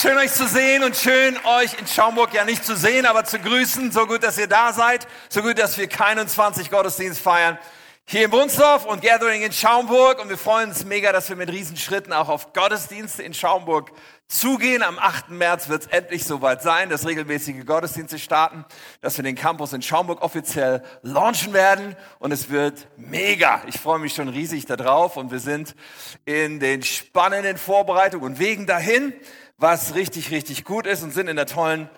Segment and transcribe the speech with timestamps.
[0.00, 3.38] Schön euch zu sehen und schön euch in Schaumburg ja nicht zu sehen, aber zu
[3.38, 3.92] grüßen.
[3.92, 5.06] So gut, dass ihr da seid.
[5.28, 7.58] So gut, dass wir 21 Gottesdienst feiern.
[8.06, 10.18] Hier in Brunsdorf und Gathering in Schaumburg.
[10.18, 13.92] Und wir freuen uns mega, dass wir mit Riesenschritten auch auf Gottesdienste in Schaumburg
[14.26, 14.82] zugehen.
[14.82, 15.28] Am 8.
[15.28, 18.64] März wird es endlich soweit sein, dass regelmäßige Gottesdienste starten,
[19.02, 21.94] dass wir den Campus in Schaumburg offiziell launchen werden.
[22.20, 23.60] Und es wird mega.
[23.66, 25.18] Ich freue mich schon riesig darauf.
[25.18, 25.74] Und wir sind
[26.24, 29.12] in den spannenden Vorbereitungen und Wegen dahin
[29.60, 31.90] was richtig, richtig gut ist und sind in der tollen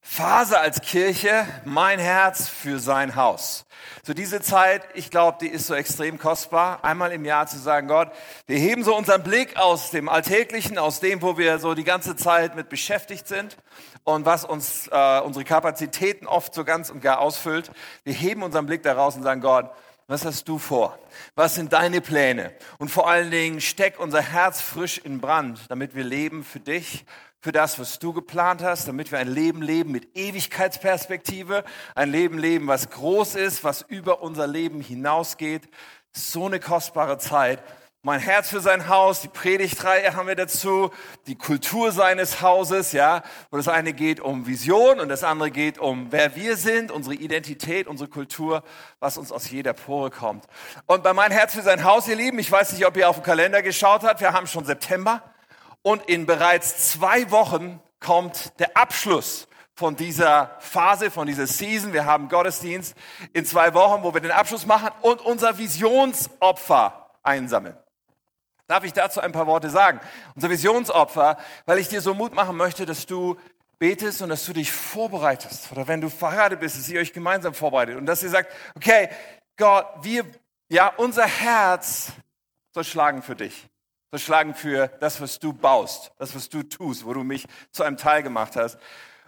[0.00, 3.66] Phase als Kirche, mein Herz für sein Haus.
[4.02, 7.86] So diese Zeit, ich glaube, die ist so extrem kostbar, einmal im Jahr zu sagen,
[7.86, 8.10] Gott,
[8.46, 12.16] wir heben so unseren Blick aus dem Alltäglichen, aus dem, wo wir so die ganze
[12.16, 13.58] Zeit mit beschäftigt sind
[14.04, 17.70] und was uns äh, unsere Kapazitäten oft so ganz und gar ausfüllt.
[18.04, 19.70] Wir heben unseren Blick daraus und sagen, Gott,
[20.06, 20.98] was hast du vor?
[21.34, 22.52] Was sind deine Pläne?
[22.78, 27.04] Und vor allen Dingen steck unser Herz frisch in Brand, damit wir leben für dich,
[27.40, 31.64] für das, was du geplant hast, damit wir ein Leben leben mit Ewigkeitsperspektive,
[31.94, 35.68] ein Leben leben, was groß ist, was über unser Leben hinausgeht.
[36.12, 37.62] So eine kostbare Zeit
[38.04, 40.90] mein Herz für sein Haus, die Predigtreihe haben wir dazu,
[41.28, 43.22] die Kultur seines Hauses, ja,
[43.52, 47.14] wo das eine geht um Vision und das andere geht um wer wir sind, unsere
[47.14, 48.64] Identität, unsere Kultur,
[48.98, 50.46] was uns aus jeder Pore kommt.
[50.86, 53.16] Und bei mein Herz für sein Haus, ihr Lieben, ich weiß nicht, ob ihr auf
[53.16, 55.22] den Kalender geschaut habt, wir haben schon September
[55.82, 61.92] und in bereits zwei Wochen kommt der Abschluss von dieser Phase, von dieser Season.
[61.92, 62.96] Wir haben Gottesdienst
[63.32, 67.76] in zwei Wochen, wo wir den Abschluss machen und unser Visionsopfer einsammeln.
[68.66, 70.00] Darf ich dazu ein paar Worte sagen?
[70.34, 71.36] Unser Visionsopfer,
[71.66, 73.36] weil ich dir so Mut machen möchte, dass du
[73.78, 75.72] betest und dass du dich vorbereitest.
[75.72, 79.08] Oder wenn du verheiratet bist, dass ihr euch gemeinsam vorbereitet und dass ihr sagt, okay,
[79.56, 80.24] Gott, wir,
[80.68, 82.12] ja, unser Herz
[82.70, 83.68] soll schlagen für dich.
[84.10, 87.82] Soll schlagen für das, was du baust, das, was du tust, wo du mich zu
[87.82, 88.78] einem Teil gemacht hast.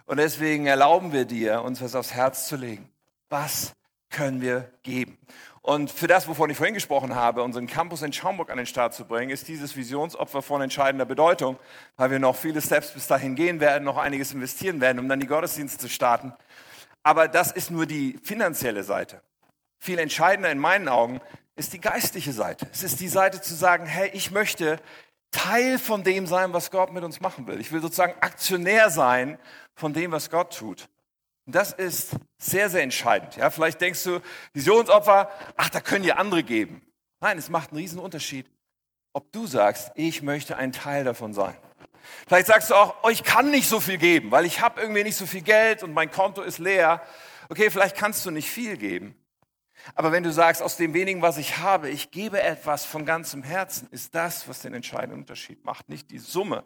[0.05, 2.89] Und deswegen erlauben wir dir, uns was aufs Herz zu legen.
[3.29, 3.73] Was
[4.09, 5.17] können wir geben?
[5.65, 8.93] Und für das, wovon ich vorhin gesprochen habe, unseren Campus in Schaumburg an den Start
[8.93, 11.57] zu bringen, ist dieses Visionsopfer von entscheidender Bedeutung,
[11.97, 15.19] weil wir noch viele Steps bis dahin gehen werden, noch einiges investieren werden, um dann
[15.19, 16.33] die Gottesdienste zu starten.
[17.01, 19.23] Aber das ist nur die finanzielle Seite.
[19.79, 21.19] Viel entscheidender in meinen Augen
[21.55, 22.67] ist die geistliche Seite.
[22.71, 24.79] Es ist die Seite zu sagen, hey, ich möchte
[25.31, 27.59] Teil von dem sein, was Gott mit uns machen will.
[27.59, 29.39] Ich will sozusagen Aktionär sein
[29.73, 30.89] von dem, was Gott tut.
[31.45, 33.35] Und das ist sehr, sehr entscheidend.
[33.35, 34.19] Ja, vielleicht denkst du,
[34.53, 36.81] Visionsopfer, ach, da können ja andere geben.
[37.19, 38.49] Nein, es macht einen riesen Unterschied,
[39.13, 41.55] ob du sagst, ich möchte ein Teil davon sein.
[42.27, 45.03] Vielleicht sagst du auch, oh, ich kann nicht so viel geben, weil ich habe irgendwie
[45.03, 47.01] nicht so viel Geld und mein Konto ist leer.
[47.49, 49.15] Okay, vielleicht kannst du nicht viel geben.
[49.93, 53.43] Aber wenn du sagst, aus dem wenigen, was ich habe, ich gebe etwas von ganzem
[53.43, 56.63] Herzen, ist das, was den entscheidenden Unterschied macht, nicht die Summe,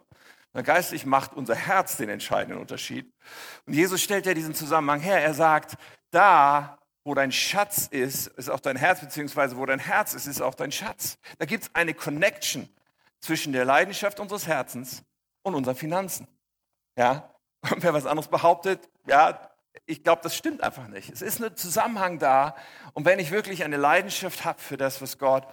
[0.52, 3.12] Geistlich macht unser Herz den entscheidenden Unterschied.
[3.66, 5.22] Und Jesus stellt ja diesen Zusammenhang her.
[5.22, 5.76] Er sagt,
[6.10, 10.40] da, wo dein Schatz ist, ist auch dein Herz, beziehungsweise wo dein Herz ist, ist
[10.40, 11.18] auch dein Schatz.
[11.38, 12.68] Da gibt es eine Connection
[13.20, 15.04] zwischen der Leidenschaft unseres Herzens
[15.42, 16.26] und unseren Finanzen.
[16.96, 17.32] Ja?
[17.70, 19.40] Und wer was anderes behauptet, ja,
[19.86, 21.10] ich glaube, das stimmt einfach nicht.
[21.10, 22.56] Es ist ein Zusammenhang da.
[22.92, 25.46] Und wenn ich wirklich eine Leidenschaft habe für das, was Gott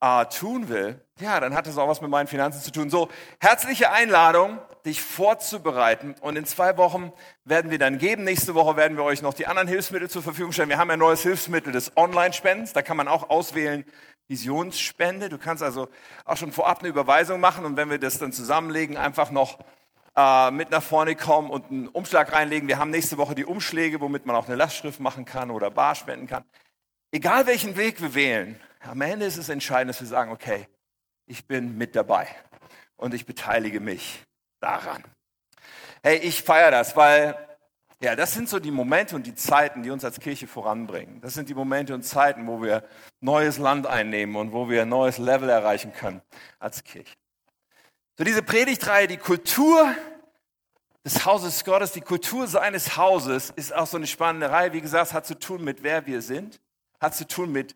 [0.00, 2.90] äh, tun will, ja, dann hat das auch was mit meinen Finanzen zu tun.
[2.90, 3.08] So,
[3.40, 6.14] herzliche Einladung, dich vorzubereiten.
[6.20, 7.12] Und in zwei Wochen
[7.44, 8.24] werden wir dann geben.
[8.24, 10.68] Nächste Woche werden wir euch noch die anderen Hilfsmittel zur Verfügung stellen.
[10.68, 12.72] Wir haben ein neues Hilfsmittel des Online-Spendens.
[12.72, 13.84] Da kann man auch auswählen,
[14.28, 15.28] Visionsspende.
[15.28, 15.88] Du kannst also
[16.24, 17.64] auch schon vorab eine Überweisung machen.
[17.64, 19.58] Und wenn wir das dann zusammenlegen, einfach noch
[20.18, 22.68] äh, mit nach vorne kommen und einen Umschlag reinlegen.
[22.68, 25.94] Wir haben nächste Woche die Umschläge, womit man auch eine Lastschrift machen kann oder bar
[25.94, 26.44] spenden kann.
[27.10, 30.68] Egal welchen Weg wir wählen, am Ende ist es entscheidend, dass wir sagen, okay,
[31.26, 32.28] ich bin mit dabei
[32.96, 34.24] und ich beteilige mich
[34.60, 35.04] daran.
[36.02, 37.36] Hey, ich feiere das, weil
[38.00, 41.20] ja, das sind so die Momente und die Zeiten, die uns als Kirche voranbringen.
[41.20, 42.84] Das sind die Momente und Zeiten, wo wir
[43.20, 46.22] neues Land einnehmen und wo wir ein neues Level erreichen können
[46.60, 47.16] als Kirche.
[48.16, 49.92] So diese Predigtreihe, die Kultur
[51.04, 54.72] des Hauses Gottes, die Kultur seines Hauses ist auch so eine spannende Reihe.
[54.72, 56.60] Wie gesagt, hat zu tun mit wer wir sind,
[57.00, 57.74] hat zu tun mit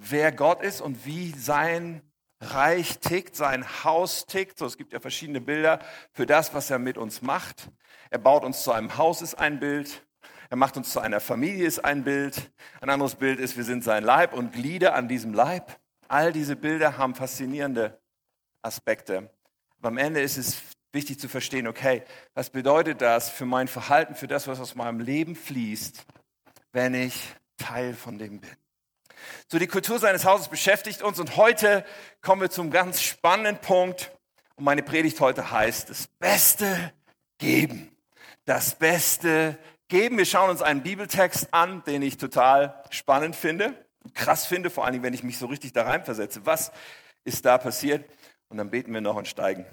[0.00, 2.02] wer Gott ist und wie sein
[2.40, 4.58] Reich tickt, sein Haus tickt.
[4.58, 5.80] So, es gibt ja verschiedene Bilder
[6.12, 7.70] für das, was er mit uns macht.
[8.08, 10.06] Er baut uns zu einem Haus, ist ein Bild.
[10.48, 12.50] Er macht uns zu einer Familie, ist ein Bild.
[12.80, 15.78] Ein anderes Bild ist, wir sind sein Leib und Glieder an diesem Leib.
[16.08, 18.00] All diese Bilder haben faszinierende
[18.62, 19.30] Aspekte.
[19.78, 20.60] Aber am Ende ist es
[20.92, 22.02] wichtig zu verstehen, okay,
[22.34, 26.04] was bedeutet das für mein Verhalten, für das, was aus meinem Leben fließt,
[26.72, 28.50] wenn ich Teil von dem bin?
[29.48, 31.84] So, die Kultur seines Hauses beschäftigt uns und heute
[32.20, 34.10] kommen wir zum ganz spannenden Punkt.
[34.56, 36.92] Und meine Predigt heute heißt, das Beste
[37.38, 37.96] geben.
[38.44, 39.58] Das Beste
[39.88, 40.18] geben.
[40.18, 43.74] Wir schauen uns einen Bibeltext an, den ich total spannend finde,
[44.14, 46.46] krass finde, vor allem, wenn ich mich so richtig da reinversetze.
[46.46, 46.72] Was
[47.24, 48.08] ist da passiert?
[48.48, 49.66] Und dann beten wir noch und steigen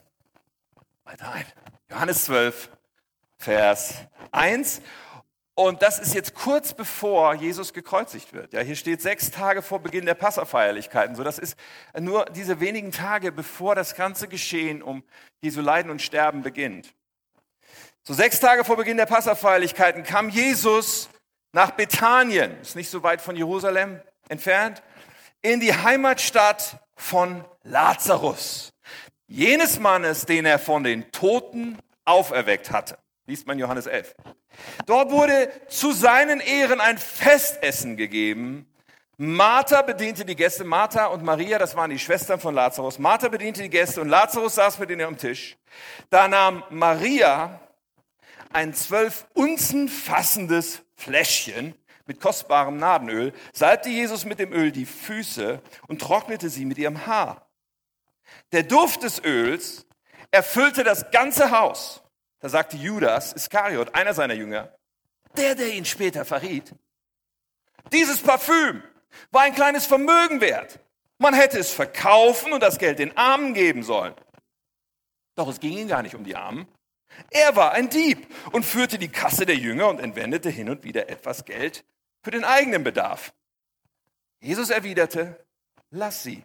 [1.03, 1.45] weiter ein.
[1.89, 2.69] Johannes 12,
[3.37, 3.95] Vers
[4.31, 4.81] 1.
[5.59, 8.53] Und das ist jetzt kurz bevor Jesus gekreuzigt wird.
[8.53, 11.15] Ja, hier steht sechs Tage vor Beginn der Passafeierlichkeiten.
[11.15, 11.57] So, das ist
[11.99, 15.03] nur diese wenigen Tage, bevor das ganze Geschehen um
[15.41, 16.93] Jesu Leiden und Sterben beginnt.
[18.03, 21.09] So sechs Tage vor Beginn der Passafeierlichkeiten kam Jesus
[21.53, 23.99] nach Bethanien, ist nicht so weit von Jerusalem
[24.29, 24.83] entfernt,
[25.41, 28.69] in die Heimatstadt von Lazarus,
[29.25, 32.99] jenes Mannes, den er von den Toten auferweckt hatte.
[33.27, 34.15] Liest man Johannes 11.
[34.85, 38.65] Dort wurde zu seinen Ehren ein Festessen gegeben.
[39.17, 42.99] Martha bediente die Gäste, Martha und Maria, das waren die Schwestern von Lazarus.
[42.99, 45.57] Martha bediente die Gäste und Lazarus saß mit ihnen am Tisch.
[46.09, 47.59] Da nahm Maria
[48.53, 51.75] ein zwölf Unzen fassendes Fläschchen
[52.05, 57.05] mit kostbarem Nadenöl, salbte Jesus mit dem Öl die Füße und trocknete sie mit ihrem
[57.05, 57.45] Haar.
[58.53, 59.85] Der Duft des Öls
[60.31, 62.03] erfüllte das ganze Haus.
[62.39, 64.71] Da sagte Judas Iskariot, einer seiner Jünger,
[65.35, 66.73] der, der ihn später verriet,
[67.91, 68.83] dieses Parfüm
[69.31, 70.79] war ein kleines Vermögen wert.
[71.17, 74.13] Man hätte es verkaufen und das Geld den Armen geben sollen.
[75.35, 76.67] Doch es ging ihm gar nicht um die Armen.
[77.31, 81.09] Er war ein Dieb und führte die Kasse der Jünger und entwendete hin und wieder
[81.09, 81.85] etwas Geld
[82.21, 83.33] für den eigenen Bedarf.
[84.39, 85.43] Jesus erwiderte,
[85.89, 86.43] lass sie.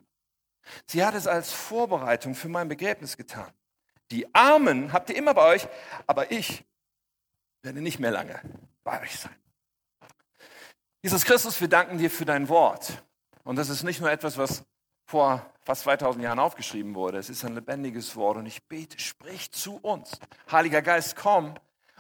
[0.87, 3.53] Sie hat es als Vorbereitung für mein Begräbnis getan.
[4.13, 5.67] Die Armen habt ihr immer bei euch,
[6.07, 6.65] aber ich
[7.63, 8.41] werde nicht mehr lange
[8.85, 9.35] bei euch sein.
[11.01, 13.03] Jesus Christus, wir danken dir für dein Wort.
[13.43, 14.65] Und das ist nicht nur etwas, was
[15.07, 17.19] vor fast 2000 Jahren aufgeschrieben wurde.
[17.19, 20.19] Es ist ein lebendiges Wort und ich bete, sprich zu uns.
[20.51, 21.55] Heiliger Geist, komm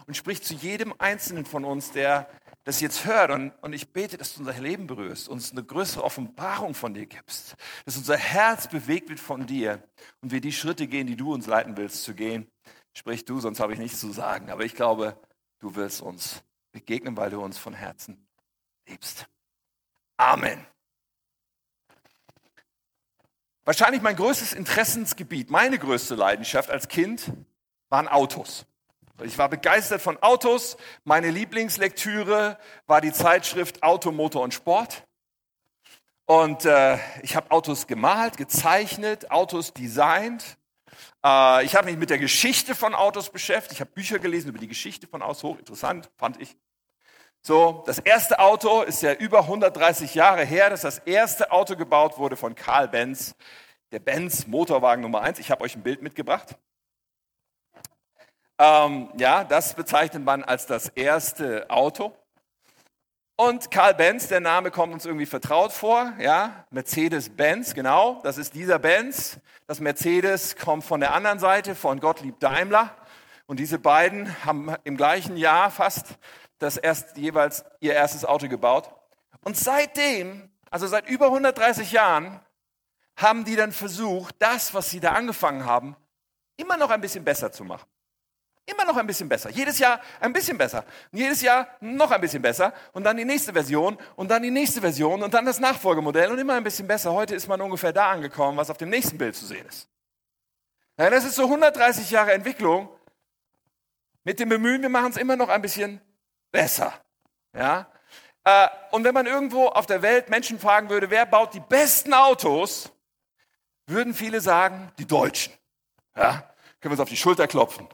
[0.06, 2.28] und sprich zu jedem Einzelnen von uns, der
[2.64, 3.30] das jetzt hört.
[3.30, 7.06] Und, und ich bete, dass du unser Leben berührst, uns eine größere Offenbarung von dir
[7.06, 9.82] gibst, dass unser Herz bewegt wird von dir
[10.20, 12.50] und wir die Schritte gehen, die du uns leiten willst zu gehen.
[12.94, 14.50] Sprich du, sonst habe ich nichts zu sagen.
[14.50, 15.18] Aber ich glaube,
[15.60, 16.42] du willst uns
[16.72, 18.26] begegnen, weil du uns von Herzen
[18.86, 19.26] liebst.
[20.16, 20.66] Amen.
[23.64, 27.32] Wahrscheinlich mein größtes Interessensgebiet, meine größte Leidenschaft als Kind
[27.88, 28.66] waren Autos.
[29.20, 30.76] Ich war begeistert von Autos.
[31.04, 35.04] Meine Lieblingslektüre war die Zeitschrift Auto, Motor und Sport.
[36.24, 40.56] Und äh, ich habe Autos gemalt, gezeichnet, Autos designt.
[41.24, 43.74] Äh, ich habe mich mit der Geschichte von Autos beschäftigt.
[43.74, 45.42] Ich habe Bücher gelesen über die Geschichte von Autos.
[45.42, 46.56] Hochinteressant, fand ich.
[47.42, 52.16] So, das erste Auto ist ja über 130 Jahre her, dass das erste Auto gebaut
[52.16, 53.34] wurde von Karl Benz,
[53.90, 55.38] der Benz Motorwagen Nummer 1.
[55.38, 56.56] Ich habe euch ein Bild mitgebracht.
[58.58, 62.14] Ähm, ja, das bezeichnet man als das erste Auto.
[63.36, 68.54] Und Karl Benz, der Name kommt uns irgendwie vertraut vor, ja, Mercedes-Benz, genau, das ist
[68.54, 69.38] dieser Benz.
[69.66, 72.94] Das Mercedes kommt von der anderen Seite, von Gottlieb Daimler.
[73.46, 76.18] Und diese beiden haben im gleichen Jahr fast
[76.58, 78.90] das erst jeweils ihr erstes Auto gebaut.
[79.44, 82.38] Und seitdem, also seit über 130 Jahren,
[83.16, 85.96] haben die dann versucht, das, was sie da angefangen haben,
[86.56, 87.86] immer noch ein bisschen besser zu machen.
[88.64, 89.50] Immer noch ein bisschen besser.
[89.50, 90.84] Jedes Jahr ein bisschen besser.
[91.10, 92.72] Und jedes Jahr noch ein bisschen besser.
[92.92, 96.38] Und dann die nächste Version und dann die nächste Version und dann das Nachfolgemodell und
[96.38, 97.12] immer ein bisschen besser.
[97.12, 99.88] Heute ist man ungefähr da angekommen, was auf dem nächsten Bild zu sehen ist.
[100.96, 102.88] Ja, das ist so 130 Jahre Entwicklung
[104.24, 106.00] mit dem Bemühen, wir machen es immer noch ein bisschen
[106.50, 106.92] besser.
[107.54, 107.90] Ja?
[108.44, 112.14] Äh, und wenn man irgendwo auf der Welt Menschen fragen würde, wer baut die besten
[112.14, 112.92] Autos,
[113.86, 115.52] würden viele sagen, die Deutschen.
[116.16, 116.54] Ja?
[116.80, 117.88] Können wir uns auf die Schulter klopfen.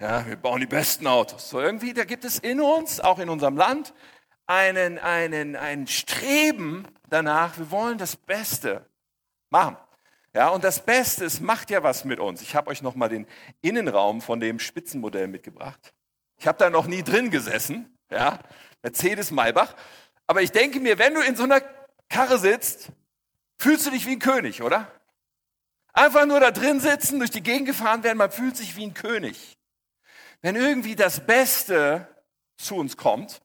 [0.00, 1.50] Ja, wir bauen die besten Autos.
[1.50, 3.92] So irgendwie, da gibt es in uns, auch in unserem Land,
[4.46, 8.86] einen, einen, ein Streben danach, wir wollen das Beste
[9.50, 9.76] machen.
[10.34, 12.42] Ja, und das Beste, es macht ja was mit uns.
[12.42, 13.26] Ich habe euch nochmal den
[13.60, 15.92] Innenraum von dem Spitzenmodell mitgebracht.
[16.36, 18.38] Ich habe da noch nie drin gesessen, ja,
[18.82, 19.74] Mercedes Maybach.
[20.28, 21.60] Aber ich denke mir, wenn du in so einer
[22.08, 22.90] Karre sitzt,
[23.58, 24.86] fühlst du dich wie ein König, oder?
[25.92, 28.94] Einfach nur da drin sitzen, durch die Gegend gefahren werden, man fühlt sich wie ein
[28.94, 29.57] König.
[30.42, 32.06] Wenn irgendwie das Beste
[32.56, 33.40] zu uns kommt,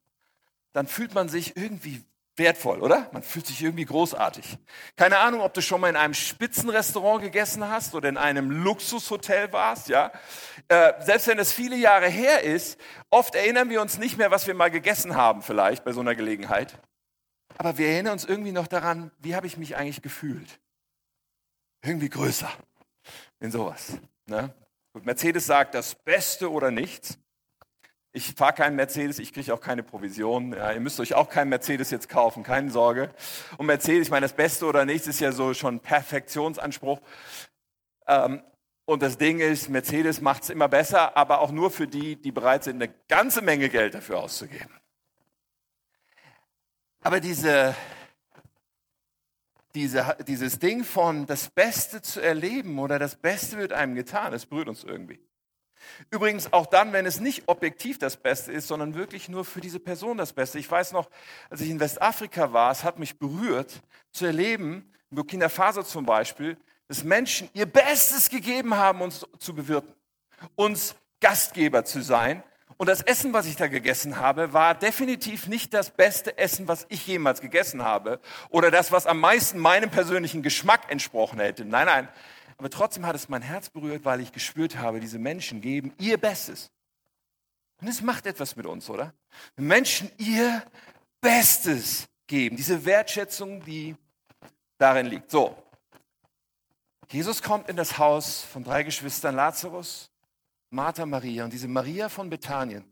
[0.74, 2.04] dann fühlt man sich irgendwie
[2.36, 3.10] wertvoll, oder?
[3.12, 4.58] Man fühlt sich irgendwie großartig.
[4.96, 9.54] Keine Ahnung, ob du schon mal in einem Spitzenrestaurant gegessen hast oder in einem Luxushotel
[9.54, 10.12] warst, ja.
[10.68, 12.80] Äh, selbst wenn es viele Jahre her ist,
[13.12, 16.16] oft erinnern wir uns nicht mehr, was wir mal gegessen haben, vielleicht bei so einer
[16.16, 16.80] Gelegenheit.
[17.58, 20.60] Aber wir erinnern uns irgendwie noch daran, wie habe ich mich eigentlich gefühlt?
[21.84, 22.50] Irgendwie größer.
[23.40, 23.98] In sowas.
[24.26, 24.54] Ne?
[25.02, 27.18] Mercedes sagt, das Beste oder nichts.
[28.12, 30.54] Ich fahre keinen Mercedes, ich kriege auch keine Provision.
[30.54, 33.10] Ja, ihr müsst euch auch keinen Mercedes jetzt kaufen, keine Sorge.
[33.58, 37.02] Und Mercedes, ich meine, das Beste oder nichts ist ja so schon Perfektionsanspruch.
[38.08, 38.44] Ähm,
[38.86, 42.32] und das Ding ist, Mercedes macht es immer besser, aber auch nur für die, die
[42.32, 44.80] bereit sind, eine ganze Menge Geld dafür auszugeben.
[47.02, 47.76] Aber diese,
[49.76, 54.46] diese, dieses Ding von das Beste zu erleben oder das Beste wird einem getan, das
[54.46, 55.20] berührt uns irgendwie.
[56.10, 59.80] Übrigens auch dann, wenn es nicht objektiv das Beste ist, sondern wirklich nur für diese
[59.80, 60.60] Person das Beste.
[60.60, 61.10] Ich weiß noch,
[61.50, 66.06] als ich in Westafrika war, es hat mich berührt zu erleben, in Burkina Faso zum
[66.06, 69.94] Beispiel, dass Menschen ihr Bestes gegeben haben, uns zu bewirten,
[70.56, 72.44] uns Gastgeber zu sein.
[72.84, 76.86] Und das Essen, was ich da gegessen habe, war definitiv nicht das beste Essen, was
[76.90, 81.64] ich jemals gegessen habe oder das, was am meisten meinem persönlichen Geschmack entsprochen hätte.
[81.64, 82.10] Nein, nein,
[82.58, 86.18] aber trotzdem hat es mein Herz berührt, weil ich gespürt habe, diese Menschen geben ihr
[86.18, 86.72] Bestes.
[87.80, 89.14] Und es macht etwas mit uns, oder?
[89.56, 90.62] Wenn Menschen ihr
[91.22, 93.96] Bestes geben, diese Wertschätzung, die
[94.78, 95.32] darin liegt.
[95.32, 95.56] So,
[97.10, 100.10] Jesus kommt in das Haus von drei Geschwistern Lazarus,
[100.74, 102.84] Martha, Maria und diese Maria von Bethanien.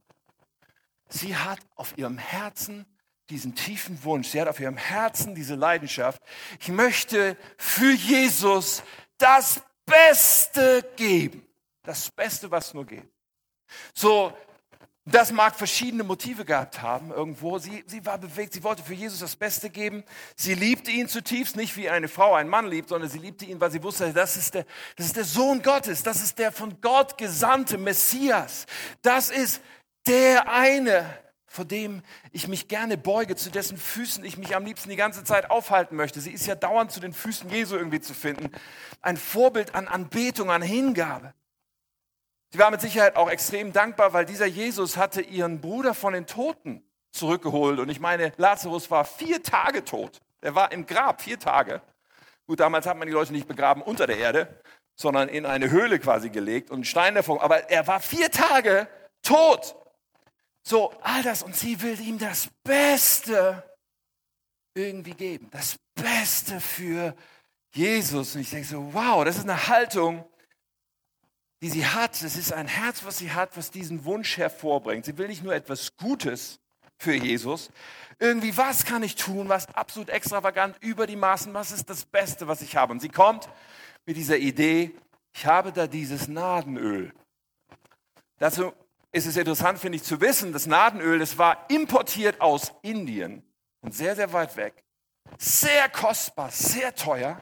[1.09, 2.85] Sie hat auf ihrem Herzen
[3.29, 6.21] diesen tiefen Wunsch, sie hat auf ihrem Herzen diese Leidenschaft.
[6.59, 8.83] Ich möchte für Jesus
[9.17, 11.45] das Beste geben.
[11.83, 13.09] Das Beste, was nur geht.
[13.93, 14.31] So,
[15.05, 17.57] das mag verschiedene Motive gehabt haben irgendwo.
[17.57, 20.03] Sie, sie war bewegt, sie wollte für Jesus das Beste geben.
[20.35, 23.59] Sie liebte ihn zutiefst, nicht wie eine Frau einen Mann liebt, sondern sie liebte ihn,
[23.59, 24.65] weil sie wusste, das ist der,
[24.95, 28.67] das ist der Sohn Gottes, das ist der von Gott gesandte Messias.
[29.01, 29.61] Das ist
[30.05, 31.05] der eine,
[31.47, 35.23] vor dem ich mich gerne beuge, zu dessen Füßen ich mich am liebsten die ganze
[35.23, 36.21] Zeit aufhalten möchte.
[36.21, 38.51] Sie ist ja dauernd zu den Füßen Jesu irgendwie zu finden.
[39.01, 41.33] Ein Vorbild an Anbetung, an Hingabe.
[42.53, 46.27] Sie war mit Sicherheit auch extrem dankbar, weil dieser Jesus hatte ihren Bruder von den
[46.27, 47.79] Toten zurückgeholt.
[47.79, 50.19] Und ich meine, Lazarus war vier Tage tot.
[50.41, 51.81] Er war im Grab, vier Tage.
[52.47, 54.61] Gut, damals hat man die Leute nicht begraben unter der Erde,
[54.95, 57.39] sondern in eine Höhle quasi gelegt und einen Stein davon.
[57.39, 58.87] Aber er war vier Tage
[59.23, 59.75] tot.
[60.63, 61.43] So, all das.
[61.43, 63.63] Und sie will ihm das Beste
[64.73, 65.49] irgendwie geben.
[65.51, 67.15] Das Beste für
[67.73, 68.35] Jesus.
[68.35, 70.25] Und ich denke so, wow, das ist eine Haltung,
[71.61, 72.21] die sie hat.
[72.23, 75.05] Das ist ein Herz, was sie hat, was diesen Wunsch hervorbringt.
[75.05, 76.59] Sie will nicht nur etwas Gutes
[76.97, 77.71] für Jesus.
[78.19, 82.47] Irgendwie, was kann ich tun, was absolut extravagant über die Maßen, was ist das Beste,
[82.47, 82.91] was ich habe?
[82.93, 83.49] Und sie kommt
[84.05, 84.91] mit dieser Idee,
[85.33, 87.13] ich habe da dieses Nadenöl.
[88.37, 88.73] Dazu
[89.11, 93.43] ist es interessant, finde ich, zu wissen, das Nadenöl, das war importiert aus Indien
[93.81, 94.83] und sehr, sehr weit weg.
[95.37, 97.41] Sehr kostbar, sehr teuer.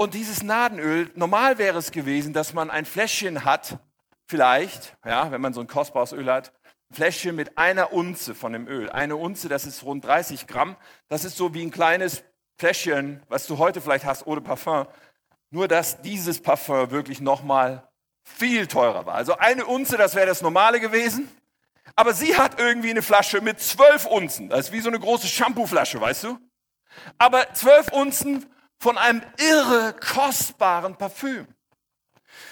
[0.00, 3.78] Und dieses Nadenöl, normal wäre es gewesen, dass man ein Fläschchen hat,
[4.26, 6.54] vielleicht, ja, wenn man so ein kostbares Öl hat,
[6.90, 8.88] ein Fläschchen mit einer Unze von dem Öl.
[8.88, 10.76] Eine Unze, das ist rund 30 Gramm.
[11.08, 12.24] Das ist so wie ein kleines
[12.56, 14.86] Fläschchen, was du heute vielleicht hast, ohne Parfum.
[15.50, 17.86] Nur, dass dieses Parfum wirklich nochmal
[18.24, 19.16] viel teurer war.
[19.16, 21.28] Also eine Unze, das wäre das normale gewesen.
[21.94, 24.48] Aber sie hat irgendwie eine Flasche mit zwölf Unzen.
[24.48, 26.38] Das ist wie so eine große Shampooflasche, weißt du?
[27.18, 28.46] Aber zwölf Unzen
[28.80, 31.46] von einem irre kostbaren Parfüm.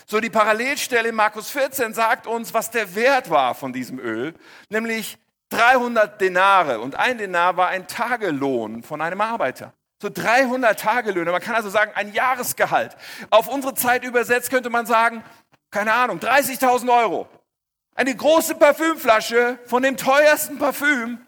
[0.07, 4.35] So die Parallelstelle in Markus 14 sagt uns, was der Wert war von diesem Öl,
[4.69, 5.19] nämlich
[5.51, 6.81] 300 Denare.
[6.81, 9.73] Und ein Denar war ein Tagelohn von einem Arbeiter.
[10.01, 11.33] So 300 Tagelöhne.
[11.33, 12.97] Man kann also sagen, ein Jahresgehalt.
[13.31, 15.25] Auf unsere Zeit übersetzt könnte man sagen,
[15.71, 17.29] keine Ahnung, 30.000 Euro.
[17.95, 21.27] Eine große Parfümflasche von dem teuersten Parfüm,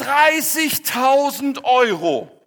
[0.00, 2.39] 30.000 Euro.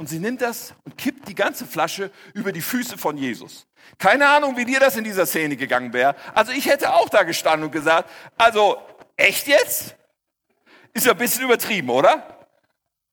[0.00, 3.66] Und sie nimmt das und kippt die ganze Flasche über die Füße von Jesus.
[3.98, 6.16] Keine Ahnung, wie dir das in dieser Szene gegangen wäre.
[6.34, 8.78] Also ich hätte auch da gestanden und gesagt, also
[9.14, 9.94] echt jetzt?
[10.94, 12.48] Ist ja ein bisschen übertrieben, oder?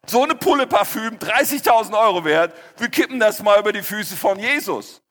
[0.05, 4.39] So eine Pulle Parfüm, 30.000 Euro wert, wir kippen das mal über die Füße von
[4.39, 5.01] Jesus.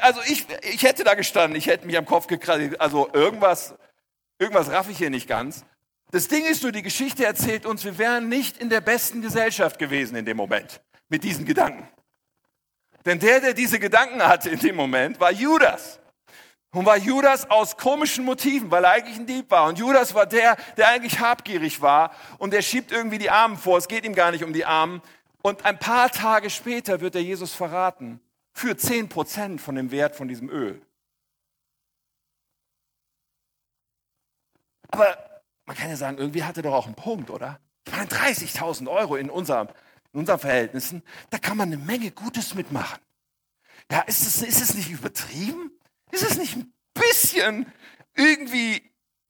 [0.00, 2.80] Also ich, ich hätte da gestanden, ich hätte mich am Kopf gekratzt.
[2.80, 3.74] Also irgendwas,
[4.38, 5.64] irgendwas raff ich hier nicht ganz.
[6.10, 9.78] Das Ding ist nur, die Geschichte erzählt uns, wir wären nicht in der besten Gesellschaft
[9.78, 11.86] gewesen in dem Moment mit diesen Gedanken.
[13.04, 15.98] Denn der, der diese Gedanken hatte in dem Moment, war Judas.
[16.70, 19.68] Und war Judas aus komischen Motiven, weil er eigentlich ein Dieb war.
[19.68, 22.14] Und Judas war der, der eigentlich habgierig war.
[22.36, 23.78] Und der schiebt irgendwie die Armen vor.
[23.78, 25.00] Es geht ihm gar nicht um die Armen.
[25.42, 28.20] Und ein paar Tage später wird er Jesus verraten.
[28.52, 30.82] Für zehn Prozent von dem Wert von diesem Öl.
[34.90, 35.27] Aber
[35.68, 37.60] man kann ja sagen, irgendwie hat er doch auch einen Punkt, oder?
[37.86, 39.68] Ich meine, 30.000 Euro in, unser,
[40.14, 42.98] in unseren Verhältnissen, da kann man eine Menge Gutes mitmachen.
[43.92, 45.70] Ja, ist es, ist es nicht übertrieben?
[46.10, 47.70] Ist es nicht ein bisschen
[48.14, 48.82] irgendwie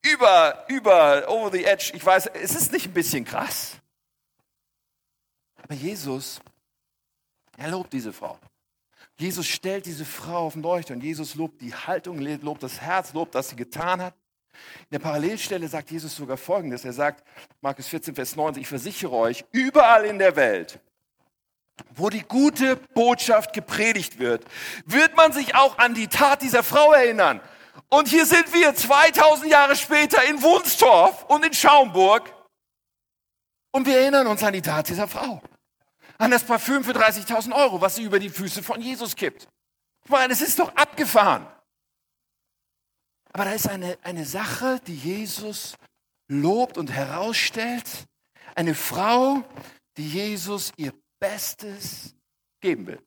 [0.07, 1.91] über, über, over the edge?
[1.95, 3.73] Ich weiß, ist es nicht ein bisschen krass?
[5.61, 6.41] Aber Jesus,
[7.57, 8.39] er lobt diese Frau.
[9.19, 13.13] Jesus stellt diese Frau auf den Leuchter und Jesus lobt die Haltung, lobt das Herz,
[13.13, 14.15] lobt, was sie getan hat.
[14.83, 16.85] In der Parallelstelle sagt Jesus sogar Folgendes.
[16.85, 17.25] Er sagt,
[17.61, 20.81] Markus 14, Vers 90, ich versichere euch, überall in der Welt,
[21.95, 24.45] wo die gute Botschaft gepredigt wird,
[24.85, 27.41] wird man sich auch an die Tat dieser Frau erinnern.
[27.89, 32.33] Und hier sind wir 2000 Jahre später in Wunstorf und in Schaumburg
[33.71, 35.43] und wir erinnern uns an die Tat dieser Frau.
[36.19, 39.47] An das Parfüm für 30.000 Euro, was sie über die Füße von Jesus kippt.
[40.05, 41.47] Ich meine, es ist doch abgefahren.
[43.33, 45.77] Aber da ist eine, eine Sache, die Jesus
[46.29, 48.07] lobt und herausstellt.
[48.55, 49.45] Eine Frau,
[49.97, 52.15] die Jesus ihr Bestes
[52.61, 53.03] geben will.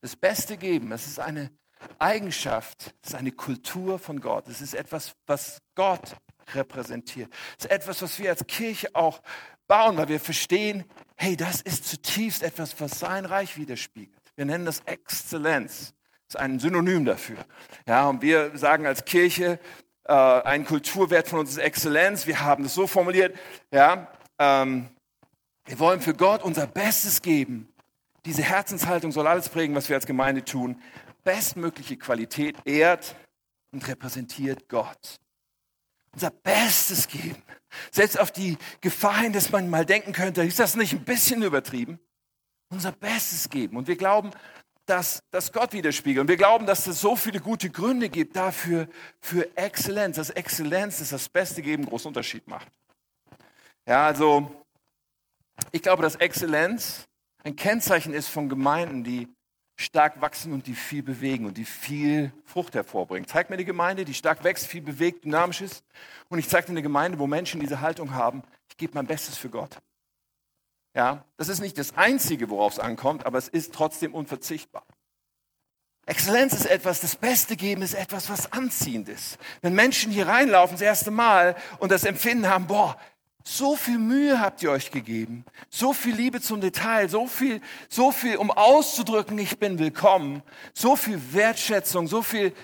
[0.00, 1.50] Das Beste geben, das ist eine
[1.98, 4.48] Eigenschaft, das ist eine Kultur von Gott.
[4.48, 6.16] Das ist etwas, was Gott
[6.52, 7.32] repräsentiert.
[7.56, 9.22] Das ist etwas, was wir als Kirche auch
[9.66, 10.84] bauen, weil wir verstehen,
[11.16, 14.32] hey, das ist zutiefst etwas, was sein Reich widerspiegelt.
[14.36, 15.94] Wir nennen das Exzellenz.
[16.34, 17.36] Ist ein Synonym dafür.
[17.86, 19.60] Ja, und wir sagen als Kirche,
[20.02, 22.26] äh, ein Kulturwert von uns ist Exzellenz.
[22.26, 23.36] Wir haben das so formuliert,
[23.70, 24.08] ja,
[24.40, 24.88] ähm,
[25.64, 27.72] wir wollen für Gott unser Bestes geben.
[28.24, 30.82] Diese Herzenshaltung soll alles prägen, was wir als Gemeinde tun.
[31.22, 33.14] Bestmögliche Qualität ehrt
[33.70, 35.20] und repräsentiert Gott.
[36.14, 37.40] Unser Bestes geben.
[37.92, 41.44] Selbst auf die Gefahr hin, dass man mal denken könnte, ist das nicht ein bisschen
[41.44, 42.00] übertrieben?
[42.70, 43.76] Unser Bestes geben.
[43.76, 44.32] Und wir glauben,
[44.86, 46.22] dass, dass Gott widerspiegelt.
[46.22, 48.88] Und wir glauben, dass es so viele gute Gründe gibt dafür,
[49.20, 50.16] für Exzellenz.
[50.16, 52.68] Dass Exzellenz, dass das Beste geben, einen großen Unterschied macht.
[53.86, 54.50] Ja, also
[55.72, 57.06] ich glaube, dass Exzellenz
[57.42, 59.28] ein Kennzeichen ist von Gemeinden, die
[59.76, 63.28] stark wachsen und die viel bewegen und die viel Frucht hervorbringen.
[63.28, 65.84] Zeig mir eine Gemeinde, die stark wächst, viel bewegt, dynamisch ist.
[66.28, 69.36] Und ich zeige dir eine Gemeinde, wo Menschen diese Haltung haben, ich gebe mein Bestes
[69.36, 69.78] für Gott.
[70.94, 74.84] Ja, das ist nicht das Einzige, worauf es ankommt, aber es ist trotzdem unverzichtbar.
[76.06, 79.38] Exzellenz ist etwas, das Beste geben ist etwas, was anziehend ist.
[79.62, 82.96] Wenn Menschen hier reinlaufen das erste Mal und das Empfinden haben, boah,
[83.42, 88.12] so viel Mühe habt ihr euch gegeben, so viel Liebe zum Detail, so viel, so
[88.12, 90.42] viel, um auszudrücken, ich bin willkommen,
[90.74, 92.54] so viel Wertschätzung, so viel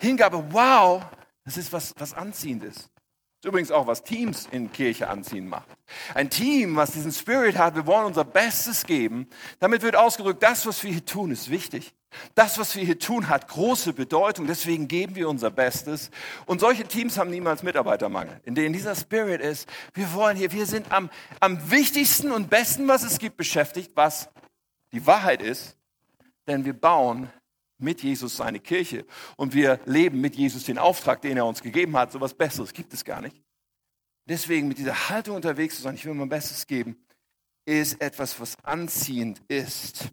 [0.00, 0.52] Hingabe.
[0.52, 1.02] Wow,
[1.44, 2.90] das ist was, was anziehend ist.
[3.40, 5.68] Das ist übrigens auch, was Teams in Kirche anziehen macht.
[6.12, 9.28] Ein Team, was diesen Spirit hat, wir wollen unser Bestes geben.
[9.60, 11.94] Damit wird ausgedrückt, das, was wir hier tun, ist wichtig.
[12.34, 14.48] Das, was wir hier tun, hat große Bedeutung.
[14.48, 16.10] Deswegen geben wir unser Bestes.
[16.46, 19.68] Und solche Teams haben niemals Mitarbeitermangel, in denen dieser Spirit ist.
[19.94, 24.30] Wir wollen hier, wir sind am, am wichtigsten und besten, was es gibt, beschäftigt, was
[24.90, 25.76] die Wahrheit ist.
[26.48, 27.30] Denn wir bauen
[27.78, 29.04] mit Jesus seine Kirche
[29.36, 32.12] und wir leben mit Jesus den Auftrag, den er uns gegeben hat.
[32.12, 33.42] So was Besseres gibt es gar nicht.
[34.26, 36.96] Deswegen mit dieser Haltung unterwegs zu sein, ich will mein Bestes geben,
[37.64, 40.10] ist etwas, was anziehend ist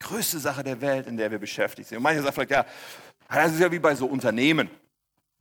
[0.00, 1.98] größte Sache der Welt, in der wir beschäftigt sind.
[1.98, 2.66] Und manche sagen vielleicht, ja,
[3.28, 4.70] das ist ja wie bei so Unternehmen.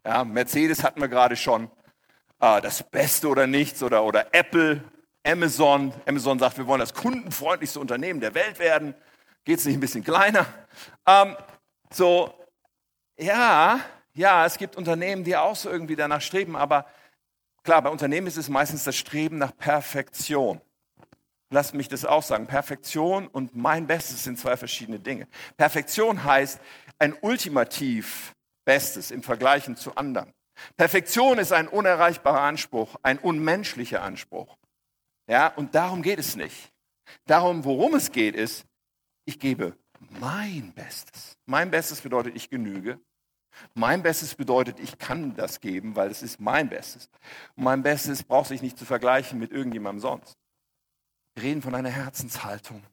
[0.06, 1.69] Ja, Mercedes hatten wir gerade schon,
[2.39, 4.84] äh, das Beste oder nichts oder, oder Apple,
[5.26, 5.93] Amazon.
[6.06, 8.93] Amazon sagt, wir wollen das kundenfreundlichste Unternehmen der Welt werden.
[9.43, 10.45] Geht es nicht ein bisschen kleiner?
[11.05, 11.35] Ähm,
[11.91, 12.33] so,
[13.17, 13.79] ja,
[14.13, 16.85] ja, es gibt Unternehmen, die auch so irgendwie danach streben, aber
[17.63, 20.61] klar, bei Unternehmen ist es meistens das Streben nach Perfektion.
[21.49, 22.47] Lass mich das auch sagen.
[22.47, 25.27] Perfektion und mein Bestes sind zwei verschiedene Dinge.
[25.55, 26.59] Perfektion heißt
[26.99, 28.33] ein ultimativ
[28.65, 30.33] Bestes im Vergleich zu anderen.
[30.75, 34.57] Perfektion ist ein unerreichbarer Anspruch, ein unmenschlicher Anspruch.
[35.29, 36.71] Ja, und darum geht es nicht.
[37.25, 38.65] Darum, worum es geht, ist,
[39.25, 41.38] ich gebe mein Bestes.
[41.45, 42.99] Mein Bestes bedeutet, ich genüge.
[43.73, 47.10] Mein Bestes bedeutet, ich kann das geben, weil es ist mein Bestes.
[47.55, 50.38] Und mein Bestes braucht sich nicht zu vergleichen mit irgendjemandem sonst.
[51.33, 52.83] Wir reden von einer Herzenshaltung.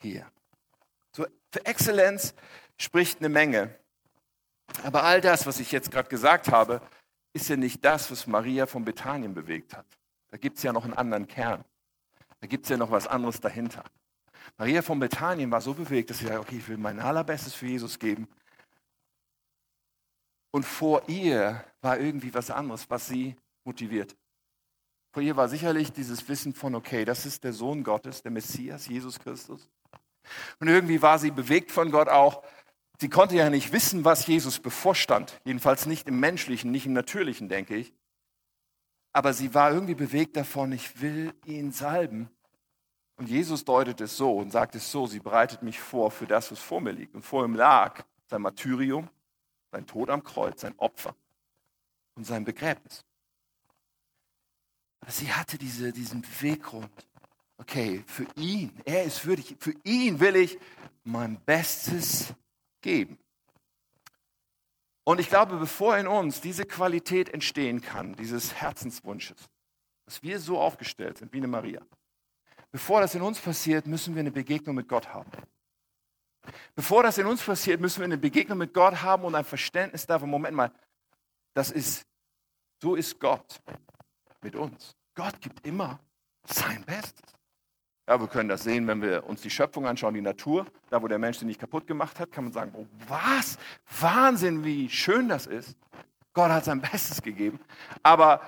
[0.00, 0.26] Hier.
[1.12, 2.34] Für Exzellenz
[2.78, 3.78] spricht eine Menge.
[4.82, 6.80] Aber all das, was ich jetzt gerade gesagt habe,
[7.32, 9.86] ist ja nicht das, was Maria von Bethanien bewegt hat.
[10.30, 11.64] Da gibt es ja noch einen anderen Kern.
[12.40, 13.84] Da gibt es ja noch was anderes dahinter.
[14.56, 17.66] Maria von Bethanien war so bewegt, dass sie sagte, okay, ich will mein allerbestes für
[17.66, 18.28] Jesus geben.
[20.50, 24.16] Und vor ihr war irgendwie was anderes, was sie motiviert.
[25.12, 28.86] Vor ihr war sicherlich dieses Wissen von, okay, das ist der Sohn Gottes, der Messias,
[28.86, 29.68] Jesus Christus.
[30.60, 32.42] Und irgendwie war sie bewegt von Gott auch.
[33.00, 35.40] Sie konnte ja nicht wissen, was Jesus bevorstand.
[35.44, 37.92] Jedenfalls nicht im menschlichen, nicht im natürlichen, denke ich.
[39.12, 42.28] Aber sie war irgendwie bewegt davon, ich will ihn salben.
[43.16, 46.50] Und Jesus deutet es so und sagt es so, sie bereitet mich vor für das,
[46.50, 47.14] was vor mir liegt.
[47.14, 49.08] Und vor ihm lag sein Martyrium,
[49.70, 51.14] sein Tod am Kreuz, sein Opfer
[52.14, 53.04] und sein Begräbnis.
[55.00, 56.90] Aber sie hatte diese, diesen Beweggrund.
[57.58, 60.58] Okay, für ihn, er ist würdig, für ihn will ich
[61.04, 62.34] mein Bestes
[62.80, 63.18] geben.
[65.04, 69.36] Und ich glaube, bevor in uns diese Qualität entstehen kann, dieses Herzenswunsches,
[70.06, 71.82] dass wir so aufgestellt sind wie eine Maria,
[72.74, 75.30] bevor das in uns passiert, müssen wir eine Begegnung mit Gott haben.
[76.74, 80.08] Bevor das in uns passiert, müssen wir eine Begegnung mit Gott haben und ein Verständnis
[80.08, 80.72] davon, Moment mal,
[81.54, 82.04] das ist,
[82.82, 83.60] so ist Gott
[84.42, 84.96] mit uns.
[85.14, 86.00] Gott gibt immer
[86.48, 87.22] sein Bestes.
[88.08, 90.66] Ja, wir können das sehen, wenn wir uns die Schöpfung anschauen, die Natur.
[90.90, 93.56] Da, wo der Mensch sie nicht kaputt gemacht hat, kann man sagen, oh, was?
[94.00, 95.76] Wahnsinn, wie schön das ist.
[96.32, 97.60] Gott hat sein Bestes gegeben.
[98.02, 98.40] Aber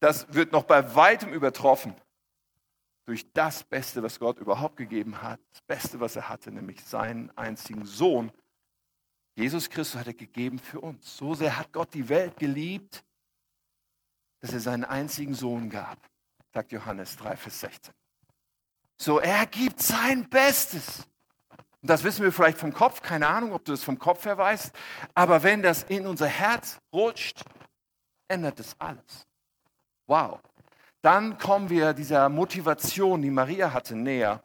[0.00, 1.94] das wird noch bei weitem übertroffen
[3.10, 5.40] durch das Beste, was Gott überhaupt gegeben hat.
[5.50, 8.30] Das Beste, was er hatte, nämlich seinen einzigen Sohn.
[9.34, 11.16] Jesus Christus hat er gegeben für uns.
[11.16, 13.02] So sehr hat Gott die Welt geliebt,
[14.38, 15.98] dass er seinen einzigen Sohn gab,
[16.54, 17.92] sagt Johannes 3, Vers 16.
[18.96, 21.08] So, er gibt sein Bestes.
[21.82, 24.38] Und das wissen wir vielleicht vom Kopf, keine Ahnung, ob du das vom Kopf her
[24.38, 24.72] weißt,
[25.16, 27.42] aber wenn das in unser Herz rutscht,
[28.28, 29.26] ändert es alles.
[30.06, 30.38] Wow.
[31.02, 34.42] Dann kommen wir dieser Motivation, die Maria hatte, näher,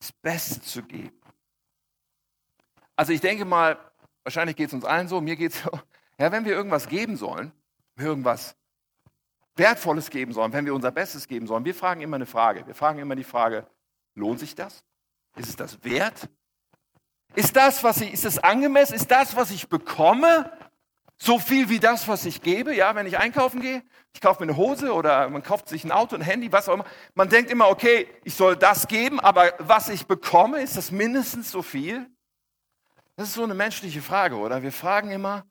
[0.00, 1.20] das Beste zu geben.
[2.96, 3.78] Also ich denke mal,
[4.24, 5.70] wahrscheinlich geht es uns allen so, mir geht es so,
[6.18, 7.52] ja, wenn wir irgendwas geben sollen,
[7.96, 8.56] irgendwas
[9.56, 12.66] Wertvolles geben sollen, wenn wir unser Bestes geben sollen, wir fragen immer eine Frage.
[12.66, 13.66] Wir fragen immer die Frage,
[14.14, 14.84] lohnt sich das?
[15.36, 16.28] Ist es das wert?
[17.34, 18.94] Ist das, was ich, ist es angemessen?
[18.94, 20.50] Ist das, was ich bekomme,
[21.22, 22.74] so viel wie das, was ich gebe?
[22.74, 23.82] Ja, wenn ich einkaufen gehe,
[24.14, 26.74] ich kaufe mir eine Hose oder man kauft sich ein Auto, ein Handy, was auch
[26.74, 26.86] immer.
[27.14, 31.50] Man denkt immer, okay, ich soll das geben, aber was ich bekomme, ist das mindestens
[31.50, 32.08] so viel?
[33.16, 34.62] Das ist so eine menschliche Frage, oder?
[34.62, 35.44] Wir fragen immer,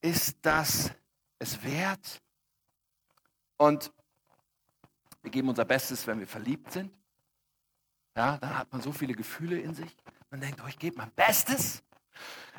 [0.00, 0.90] ist das
[1.38, 2.20] es wert?
[3.58, 3.92] Und
[5.22, 6.92] wir geben unser Bestes, wenn wir verliebt sind.
[8.16, 9.96] Ja, dann hat man so viele Gefühle in sich.
[10.30, 11.84] Man denkt, oh, ich gebe mein Bestes.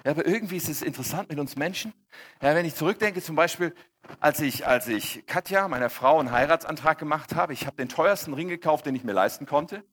[0.06, 1.94] Ja, aber irgendwie ist es interessant mit uns Menschen.
[2.42, 3.74] Ja, wenn ich zurückdenke, zum Beispiel,
[4.20, 8.34] als ich, als ich Katja, meiner Frau, einen Heiratsantrag gemacht habe, ich habe den teuersten
[8.34, 9.84] Ring gekauft, den ich mir leisten konnte,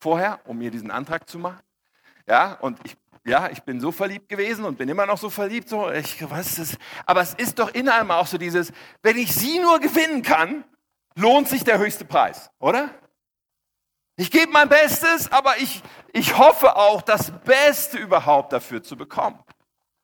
[0.00, 1.62] vorher, um mir diesen Antrag zu machen.
[2.26, 5.68] Ja, und ich, ja, ich bin so verliebt gewesen und bin immer noch so verliebt.
[5.68, 9.34] So, ich, was ist, aber es ist doch in allem auch so dieses, wenn ich
[9.34, 10.64] sie nur gewinnen kann,
[11.14, 12.90] lohnt sich der höchste Preis, oder?
[14.16, 19.42] Ich gebe mein Bestes, aber ich, ich hoffe auch, das Beste überhaupt dafür zu bekommen.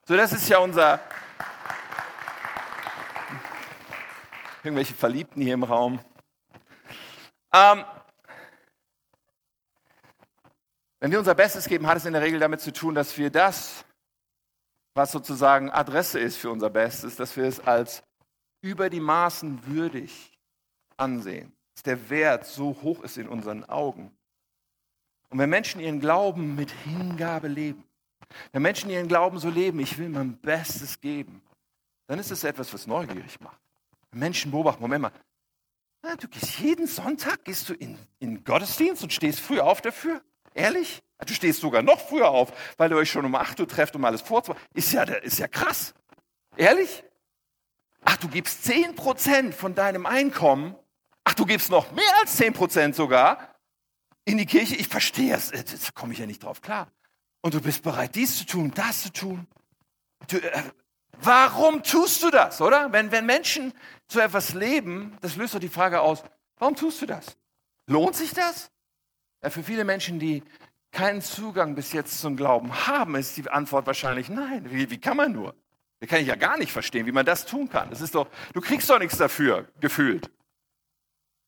[0.06, 0.98] So, das ist ja unser.
[4.64, 6.00] Irgendwelche Verliebten hier im Raum.
[7.52, 7.84] Ähm,
[10.98, 13.30] wenn wir unser Bestes geben, hat es in der Regel damit zu tun, dass wir
[13.30, 13.84] das,
[14.94, 18.02] was sozusagen Adresse ist für unser Bestes, dass wir es als
[18.60, 20.36] über die Maßen würdig
[20.96, 24.10] ansehen dass der Wert so hoch ist in unseren Augen.
[25.30, 27.84] Und wenn Menschen ihren Glauben mit Hingabe leben,
[28.52, 31.40] wenn Menschen ihren Glauben so leben, ich will mein Bestes geben,
[32.06, 33.58] dann ist es etwas, was neugierig macht.
[34.10, 39.14] Wenn Menschen beobachten, Moment mal, du gehst jeden Sonntag, gehst du in, in Gottesdienst und
[39.14, 40.20] stehst früh auf dafür?
[40.52, 41.02] Ehrlich?
[41.24, 44.04] Du stehst sogar noch früher auf, weil ihr euch schon um 8 Uhr trefft, um
[44.04, 44.66] alles vorzubereiten.
[44.74, 45.94] Ist ja, ist ja krass.
[46.58, 47.04] Ehrlich?
[48.02, 50.76] Ach, du gibst 10% von deinem Einkommen
[51.24, 53.54] Ach, du gibst noch mehr als 10 Prozent sogar
[54.24, 54.76] in die Kirche?
[54.76, 56.90] Ich verstehe es, da komme ich ja nicht drauf klar.
[57.42, 59.46] Und du bist bereit, dies zu tun, das zu tun.
[60.28, 60.62] Du, äh,
[61.20, 62.92] warum tust du das, oder?
[62.92, 63.72] Wenn, wenn Menschen
[64.09, 66.22] so etwas leben, das löst doch die Frage aus,
[66.59, 67.37] warum tust du das?
[67.87, 68.70] Lohnt sich das?
[69.42, 70.42] Ja, für viele Menschen, die
[70.92, 74.70] keinen Zugang bis jetzt zum Glauben haben, ist die Antwort wahrscheinlich nein.
[74.70, 75.54] Wie, wie kann man nur?
[76.00, 77.90] Da kann ich ja gar nicht verstehen, wie man das tun kann.
[77.90, 80.30] Das ist doch, du kriegst doch nichts dafür, gefühlt.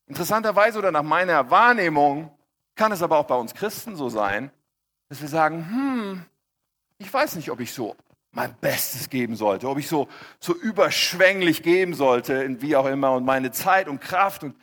[0.07, 2.37] Interessanterweise oder nach meiner Wahrnehmung
[2.75, 4.51] kann es aber auch bei uns Christen so sein,
[5.09, 6.25] dass wir sagen, hm,
[6.99, 7.97] ich weiß nicht, ob ich so
[8.31, 10.09] mein Bestes geben sollte, ob ich so,
[10.41, 14.57] so überschwänglich geben sollte, wie auch immer, und meine Zeit und Kraft und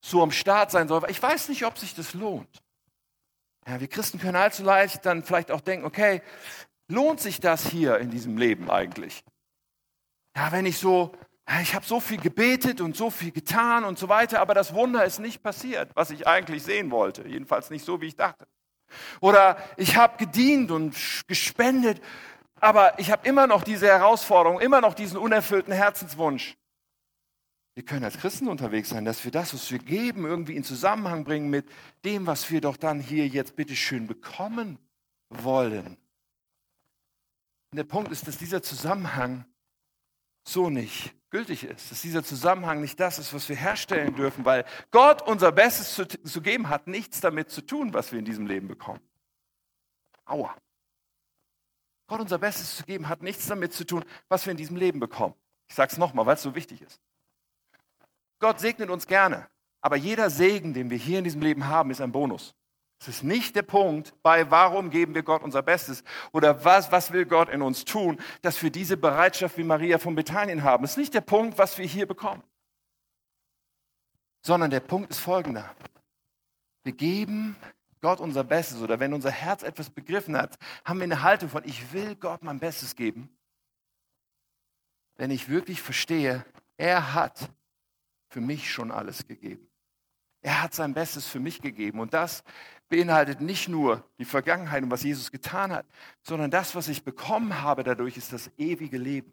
[0.00, 1.02] so am Start sein soll.
[1.08, 2.62] Ich weiß nicht, ob sich das lohnt.
[3.66, 6.22] Ja, wir Christen können allzu leicht dann vielleicht auch denken, okay,
[6.88, 9.22] lohnt sich das hier in diesem Leben eigentlich?
[10.34, 11.12] Ja, wenn ich so,
[11.62, 15.04] ich habe so viel gebetet und so viel getan und so weiter, aber das Wunder
[15.04, 17.26] ist nicht passiert, was ich eigentlich sehen wollte.
[17.26, 18.46] Jedenfalls nicht so, wie ich dachte.
[19.20, 20.94] Oder ich habe gedient und
[21.26, 22.02] gespendet,
[22.60, 26.56] aber ich habe immer noch diese Herausforderung, immer noch diesen unerfüllten Herzenswunsch.
[27.74, 31.24] Wir können als Christen unterwegs sein, dass wir das, was wir geben, irgendwie in Zusammenhang
[31.24, 31.66] bringen mit
[32.04, 34.78] dem, was wir doch dann hier jetzt bitteschön bekommen
[35.30, 35.96] wollen.
[37.70, 39.44] Und der Punkt ist, dass dieser Zusammenhang
[40.48, 44.64] so nicht gültig ist, dass dieser Zusammenhang nicht das ist, was wir herstellen dürfen, weil
[44.90, 48.46] Gott unser Bestes zu, zu geben hat nichts damit zu tun, was wir in diesem
[48.46, 49.00] Leben bekommen.
[50.24, 50.54] Aua.
[52.06, 55.00] Gott unser Bestes zu geben hat nichts damit zu tun, was wir in diesem Leben
[55.00, 55.34] bekommen.
[55.68, 57.00] Ich sage es nochmal, weil es so wichtig ist.
[58.38, 59.48] Gott segnet uns gerne,
[59.82, 62.54] aber jeder Segen, den wir hier in diesem Leben haben, ist ein Bonus.
[63.00, 67.12] Es ist nicht der Punkt bei, warum geben wir Gott unser Bestes oder was, was
[67.12, 70.84] will Gott in uns tun, dass wir diese Bereitschaft wie Maria von Bethanien haben.
[70.84, 72.42] Es ist nicht der Punkt, was wir hier bekommen,
[74.42, 75.72] sondern der Punkt ist folgender.
[76.82, 77.56] Wir geben
[78.00, 81.62] Gott unser Bestes oder wenn unser Herz etwas begriffen hat, haben wir eine Haltung von,
[81.64, 83.28] ich will Gott mein Bestes geben.
[85.16, 86.44] Wenn ich wirklich verstehe,
[86.76, 87.48] er hat
[88.28, 89.67] für mich schon alles gegeben.
[90.42, 92.00] Er hat sein Bestes für mich gegeben.
[92.00, 92.44] Und das
[92.88, 95.86] beinhaltet nicht nur die Vergangenheit und was Jesus getan hat,
[96.22, 99.32] sondern das, was ich bekommen habe dadurch, ist das ewige Leben.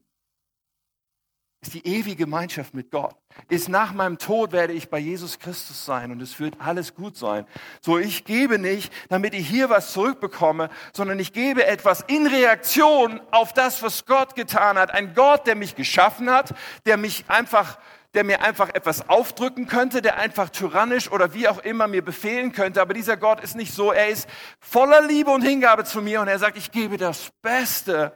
[1.61, 3.15] Ist die ewige Gemeinschaft mit Gott.
[3.49, 7.17] Ist nach meinem Tod werde ich bei Jesus Christus sein und es wird alles gut
[7.17, 7.47] sein.
[7.81, 13.19] So, ich gebe nicht, damit ich hier was zurückbekomme, sondern ich gebe etwas in Reaktion
[13.31, 14.91] auf das, was Gott getan hat.
[14.91, 16.53] Ein Gott, der mich geschaffen hat,
[16.85, 17.79] der mich einfach
[18.15, 22.53] der mir einfach etwas aufdrücken könnte, der einfach tyrannisch oder wie auch immer mir befehlen
[22.53, 22.81] könnte.
[22.81, 23.91] Aber dieser Gott ist nicht so.
[23.91, 24.27] Er ist
[24.59, 28.13] voller Liebe und Hingabe zu mir und er sagt, ich gebe das Beste,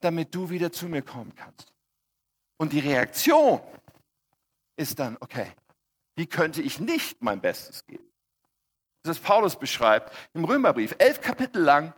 [0.00, 1.72] damit du wieder zu mir kommen kannst.
[2.56, 3.60] Und die Reaktion
[4.76, 5.52] ist dann, okay,
[6.14, 8.04] wie könnte ich nicht mein Bestes geben?
[9.02, 11.92] Das Paulus beschreibt im Römerbrief, elf Kapitel lang,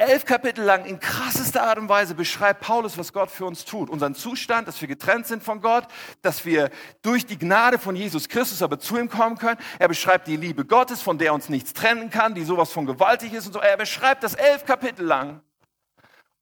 [0.00, 3.90] elf Kapitel lang in krassester Art und Weise beschreibt Paulus, was Gott für uns tut.
[3.90, 5.86] Unseren Zustand, dass wir getrennt sind von Gott,
[6.22, 6.70] dass wir
[7.02, 9.60] durch die Gnade von Jesus Christus aber zu ihm kommen können.
[9.78, 13.32] Er beschreibt die Liebe Gottes, von der uns nichts trennen kann, die sowas von gewaltig
[13.34, 13.60] ist und so.
[13.60, 15.42] Er beschreibt das elf Kapitel lang,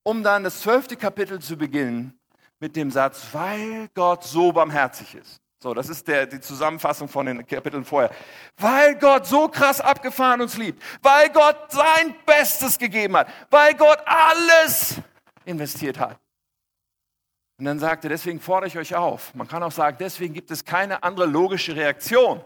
[0.04, 2.18] um dann das zwölfte Kapitel zu beginnen
[2.60, 5.40] mit dem Satz, weil Gott so barmherzig ist.
[5.60, 8.10] So, das ist der, die Zusammenfassung von den Kapiteln vorher.
[8.56, 13.98] Weil Gott so krass abgefahren uns liebt, weil Gott sein Bestes gegeben hat, weil Gott
[14.06, 15.00] alles
[15.44, 16.20] investiert hat.
[17.58, 19.34] Und dann sagt er, deswegen fordere ich euch auf.
[19.34, 22.40] Man kann auch sagen, deswegen gibt es keine andere logische Reaktion.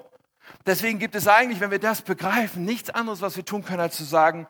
[0.65, 3.97] Deswegen gibt es eigentlich, wenn wir das begreifen, nichts anderes, was wir tun können, als
[3.97, 4.47] zu sagen,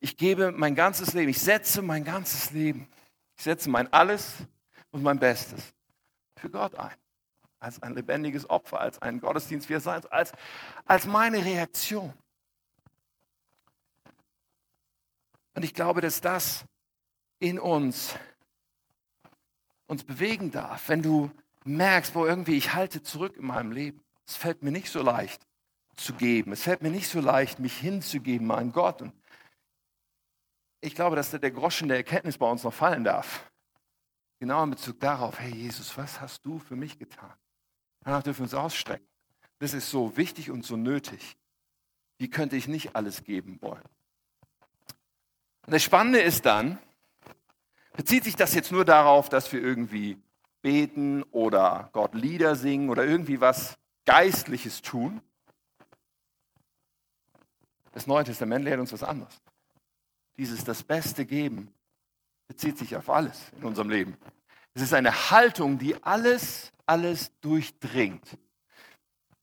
[0.00, 2.88] ich gebe mein ganzes Leben, ich setze mein ganzes Leben,
[3.36, 4.32] ich setze mein Alles
[4.90, 5.74] und mein Bestes
[6.36, 7.01] für Gott ein
[7.62, 10.32] als ein lebendiges Opfer, als ein Gottesdienst, wie es sein als,
[10.84, 12.12] als meine Reaktion.
[15.54, 16.64] Und ich glaube, dass das
[17.38, 18.14] in uns
[19.86, 21.30] uns bewegen darf, wenn du
[21.64, 24.02] merkst, wo irgendwie ich halte zurück in meinem Leben.
[24.26, 25.46] Es fällt mir nicht so leicht
[25.96, 26.52] zu geben.
[26.52, 29.02] Es fällt mir nicht so leicht, mich hinzugeben, mein Gott.
[29.02, 29.12] Und
[30.80, 33.50] ich glaube, dass der Groschen der Erkenntnis bei uns noch fallen darf.
[34.40, 37.32] Genau in Bezug darauf, hey Jesus, was hast du für mich getan?
[38.04, 39.06] Danach dürfen wir uns ausstrecken.
[39.58, 41.36] Das ist so wichtig und so nötig.
[42.18, 43.84] Wie könnte ich nicht alles geben wollen?
[45.66, 46.78] Und das Spannende ist dann,
[47.92, 50.20] bezieht sich das jetzt nur darauf, dass wir irgendwie
[50.62, 55.20] beten oder Gott Lieder singen oder irgendwie was Geistliches tun?
[57.92, 59.40] Das Neue Testament lehrt uns was anderes.
[60.36, 61.72] Dieses das Beste geben
[62.48, 64.16] bezieht sich auf alles in unserem Leben.
[64.74, 68.38] Es ist eine Haltung, die alles alles durchdringt.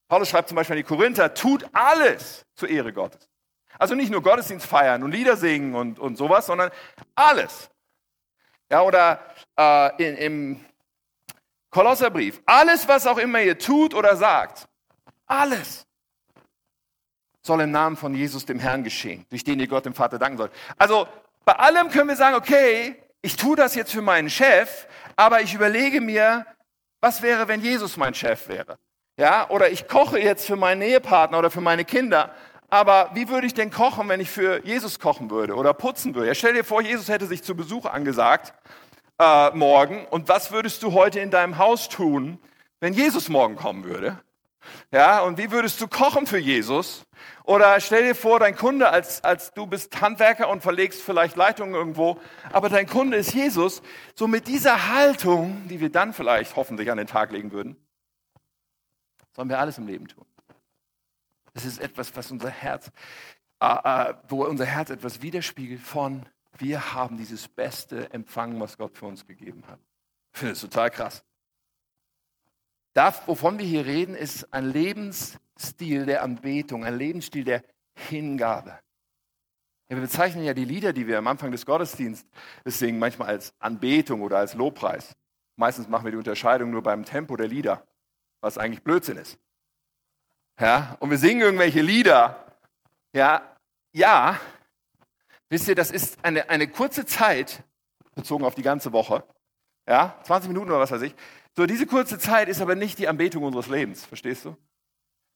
[0.07, 3.29] Paulus schreibt zum Beispiel an die Korinther, tut alles zur Ehre Gottes.
[3.77, 6.71] Also nicht nur Gottesdienst feiern und Lieder singen und, und sowas, sondern
[7.15, 7.69] alles.
[8.69, 9.19] Ja, oder
[9.57, 10.65] äh, in, im
[11.69, 14.67] Kolosserbrief, alles, was auch immer ihr tut oder sagt,
[15.25, 15.85] alles
[17.41, 20.37] soll im Namen von Jesus, dem Herrn, geschehen, durch den ihr Gott, dem Vater, danken
[20.37, 20.51] sollt.
[20.77, 21.07] Also
[21.45, 25.53] bei allem können wir sagen, okay, ich tue das jetzt für meinen Chef, aber ich
[25.53, 26.45] überlege mir,
[27.01, 28.77] was wäre, wenn Jesus mein Chef wäre?
[29.17, 32.33] Ja, oder ich koche jetzt für meinen Ehepartner oder für meine Kinder.
[32.69, 36.27] Aber wie würde ich denn kochen, wenn ich für Jesus kochen würde oder putzen würde?
[36.27, 38.53] Ja, stell dir vor, Jesus hätte sich zu Besuch angesagt
[39.19, 40.05] äh, morgen.
[40.05, 42.39] Und was würdest du heute in deinem Haus tun,
[42.79, 44.19] wenn Jesus morgen kommen würde?
[44.91, 47.05] Ja, und wie würdest du kochen für Jesus?
[47.43, 51.73] Oder stell dir vor, dein Kunde, als, als du bist Handwerker und verlegst vielleicht Leitungen
[51.73, 52.19] irgendwo,
[52.51, 53.81] aber dein Kunde ist Jesus.
[54.15, 57.75] So mit dieser Haltung, die wir dann vielleicht hoffentlich an den Tag legen würden,
[59.35, 60.25] sollen wir alles im Leben tun.
[61.53, 62.91] Das ist etwas, was unser Herz,
[63.59, 66.25] äh, äh, wo unser Herz etwas widerspiegelt von,
[66.57, 69.79] wir haben dieses Beste empfangen, was Gott für uns gegeben hat.
[70.33, 71.23] Ich finde es total krass.
[72.93, 77.63] Das, wovon wir hier reden, ist ein Lebensstil der Anbetung, ein Lebensstil der
[77.95, 78.79] Hingabe.
[79.89, 82.29] Ja, wir bezeichnen ja die Lieder, die wir am Anfang des Gottesdienstes
[82.65, 85.15] singen, manchmal als Anbetung oder als Lobpreis.
[85.55, 87.85] Meistens machen wir die Unterscheidung nur beim Tempo der Lieder,
[88.41, 89.37] was eigentlich Blödsinn ist.
[90.59, 92.45] Ja, und wir singen irgendwelche Lieder.
[93.13, 93.41] Ja,
[93.91, 94.39] ja.
[95.49, 97.63] Wisst ihr, das ist eine, eine kurze Zeit,
[98.13, 99.23] bezogen auf die ganze Woche.
[99.87, 101.15] Ja, 20 Minuten oder was weiß ich.
[101.55, 104.55] So, diese kurze Zeit ist aber nicht die Anbetung unseres Lebens, verstehst du?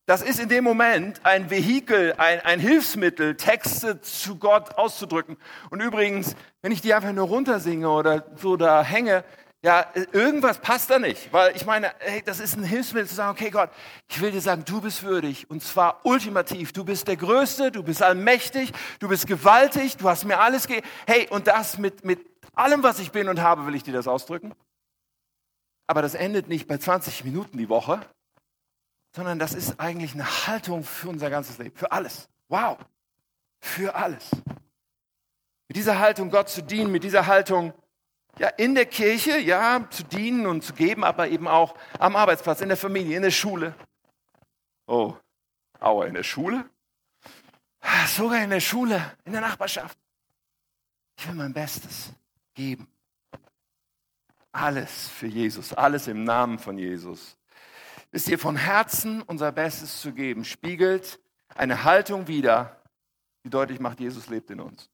[0.06, 5.38] Das ist in dem Moment ein Vehikel, ein, ein Hilfsmittel, Texte zu Gott auszudrücken.
[5.70, 9.24] Und übrigens, wenn ich die einfach nur runtersinge oder so da hänge,
[9.64, 11.32] ja, irgendwas passt da nicht.
[11.32, 13.70] Weil ich meine, hey, das ist ein Hilfsmittel zu sagen, okay Gott,
[14.10, 15.50] ich will dir sagen, du bist würdig.
[15.50, 16.74] Und zwar ultimativ.
[16.74, 20.86] Du bist der Größte, du bist allmächtig, du bist gewaltig, du hast mir alles gegeben.
[21.08, 22.20] Hey, und das mit, mit
[22.54, 24.54] allem, was ich bin und habe, will ich dir das ausdrücken.
[25.88, 28.02] Aber das endet nicht bei 20 Minuten die Woche,
[29.16, 32.30] sondern das ist eigentlich eine Haltung für unser ganzes Leben, für alles.
[32.48, 32.78] Wow,
[33.60, 34.32] für alles.
[35.68, 37.74] Mit dieser Haltung Gott zu dienen, mit dieser Haltung
[38.40, 42.62] ja in der Kirche, ja zu dienen und zu geben, aber eben auch am Arbeitsplatz,
[42.62, 43.76] in der Familie, in der Schule.
[44.88, 45.16] Oh,
[45.80, 46.70] aua, in der Schule?
[48.08, 49.98] Sogar in der Schule, in der Nachbarschaft.
[51.18, 52.14] Ich will mein Bestes
[52.54, 52.88] geben.
[54.54, 57.38] Alles für Jesus, alles im Namen von Jesus.
[58.12, 61.20] Wisst ihr, von Herzen unser Bestes zu geben, spiegelt
[61.56, 62.80] eine Haltung wider,
[63.44, 64.92] die deutlich macht, Jesus lebt in uns.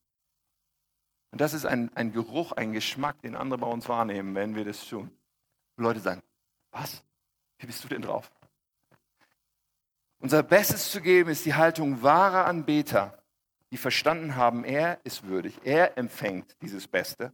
[1.32, 4.64] Und das ist ein, ein Geruch, ein Geschmack, den andere bei uns wahrnehmen, wenn wir
[4.64, 5.12] das tun.
[5.76, 6.24] Und Leute sagen,
[6.72, 7.04] was?
[7.58, 8.32] Wie bist du denn drauf?
[10.20, 13.22] Unser Bestes zu geben ist die Haltung wahrer Anbeter,
[13.72, 17.34] die verstanden haben, er ist würdig, er empfängt dieses Beste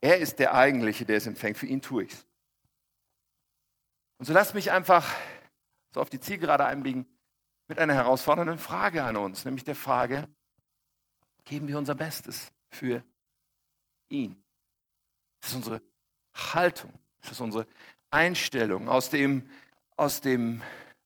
[0.00, 1.58] er ist der Eigentliche, der es empfängt.
[1.58, 2.26] Für ihn tue ich es.
[4.18, 5.14] Und so lasst mich einfach
[5.92, 7.06] so auf die Zielgerade einbiegen
[7.68, 10.28] mit einer herausfordernden Frage an uns, nämlich der Frage,
[11.44, 13.02] geben wir unser Bestes für
[14.08, 14.42] ihn?
[15.40, 15.82] Das ist unsere
[16.34, 17.66] Haltung, das ist unsere
[18.10, 19.48] Einstellung aus dem,
[19.96, 20.62] aus dem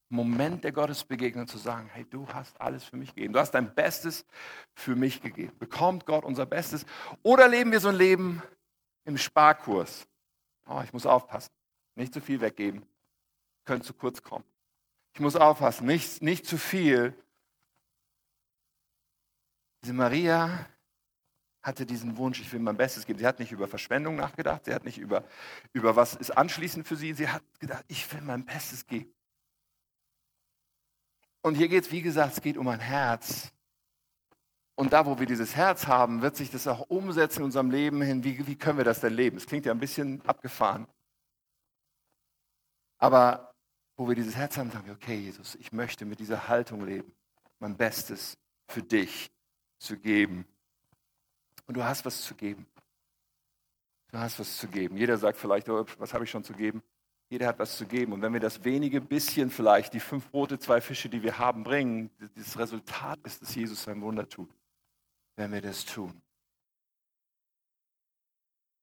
[0.09, 3.75] Moment der Gottesbegegnung zu sagen, hey, du hast alles für mich gegeben, du hast dein
[3.75, 4.25] Bestes
[4.75, 5.53] für mich gegeben.
[5.59, 6.87] Bekommt Gott unser Bestes?
[7.23, 8.43] Oder leben wir so ein Leben,
[9.05, 10.07] im Sparkurs.
[10.67, 11.53] Oh, ich muss aufpassen,
[11.95, 12.85] nicht zu viel weggeben,
[13.65, 14.45] könnte zu kurz kommen.
[15.13, 17.15] Ich muss aufpassen, nicht, nicht zu viel.
[19.83, 20.67] Diese Maria
[21.63, 23.19] hatte diesen Wunsch, ich will mein Bestes geben.
[23.19, 25.25] Sie hat nicht über Verschwendung nachgedacht, sie hat nicht über,
[25.73, 29.13] über was ist anschließend für sie, sie hat gedacht, ich will mein Bestes geben.
[31.43, 33.53] Und hier geht es, wie gesagt, es geht um ein Herz,
[34.77, 38.03] und da, wo wir dieses Herz haben, wird sich das auch umsetzen in unserem Leben
[38.03, 38.25] hin.
[38.25, 39.37] Wie, wie können wir das denn leben?
[39.37, 40.89] Es klingt ja ein bisschen abgefahren.
[42.99, 43.55] Aber
[43.97, 47.13] wo wir dieses Herz haben, sagen wir, okay, Jesus, ich möchte mit dieser Haltung leben,
[47.61, 49.31] mein Bestes für dich
[49.79, 50.45] zu geben.
[51.67, 52.67] Und du hast was zu geben.
[54.11, 54.97] Du hast was zu geben.
[54.97, 56.83] Jeder sagt vielleicht, oh, was habe ich schon zu geben?
[57.29, 58.13] Jeder hat was zu geben.
[58.13, 61.63] Und wenn wir das wenige bisschen vielleicht, die fünf Brote, zwei Fische, die wir haben,
[61.63, 64.51] bringen, das Resultat ist, dass Jesus sein Wunder tut
[65.37, 66.23] wenn wir das tun.